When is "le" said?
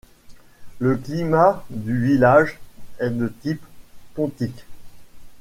0.79-0.97